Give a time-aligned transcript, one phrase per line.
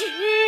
[0.00, 0.36] you.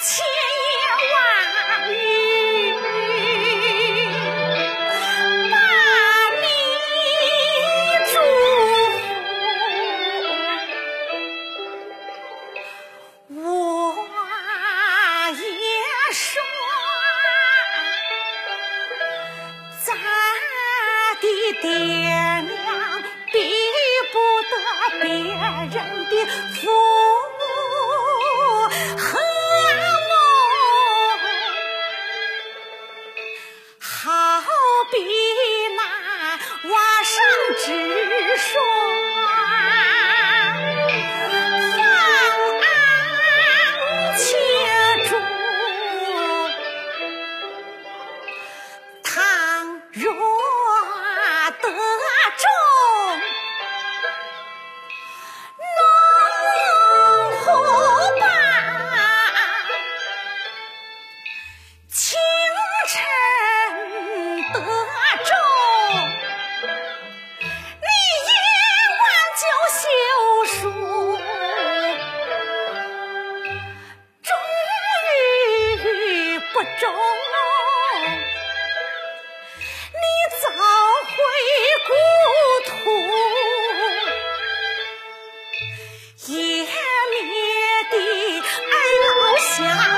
[0.00, 0.78] 千言
[1.12, 1.16] 万
[1.92, 1.94] 语
[5.50, 5.54] 把
[6.38, 6.42] 你
[8.06, 8.12] 祝
[8.94, 9.00] 福
[13.42, 13.42] 我
[15.32, 15.42] 也
[16.12, 16.22] 说
[19.84, 19.86] 咱
[21.20, 21.26] 的
[21.60, 21.66] 爹
[22.42, 22.48] 娘
[23.32, 23.36] 比
[24.12, 24.14] 不
[24.48, 24.52] 得
[25.02, 25.76] 别人
[26.08, 26.12] 的
[26.54, 26.87] 福
[37.68, 37.97] see.
[89.58, 89.97] 行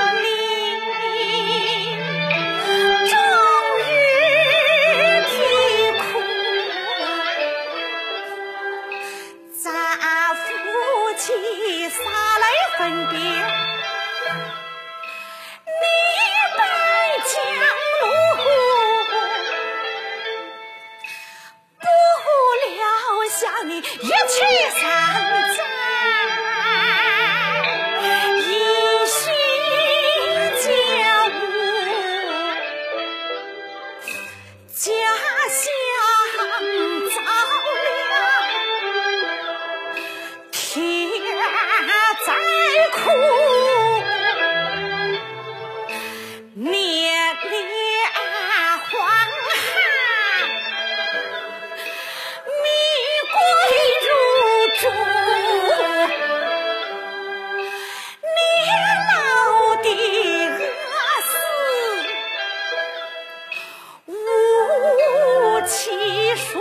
[65.71, 65.89] 七
[66.35, 66.59] 叔。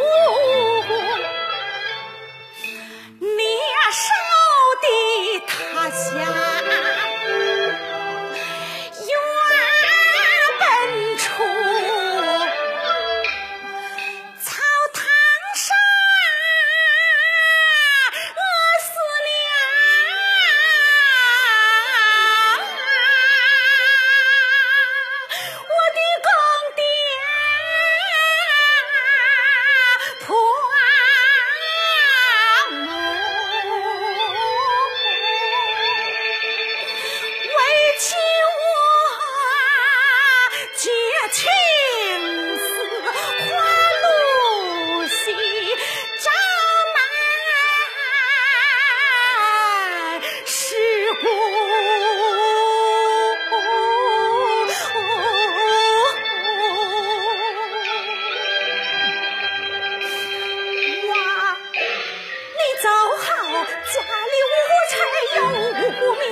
[63.65, 64.57] 家里无
[64.91, 64.95] 柴
[65.37, 66.23] 又无米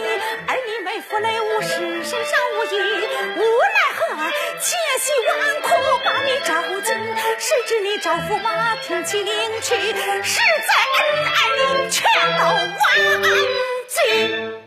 [0.47, 1.69] 儿女们负累无事
[2.05, 2.77] 身上无衣
[3.37, 4.01] 无奈何
[4.61, 5.69] 千辛万苦
[6.05, 6.95] 把你找进
[7.39, 9.75] 谁知你招驸马听起灵去
[10.23, 12.07] 实在恩爱全
[12.39, 13.23] 都忘
[13.89, 14.58] 记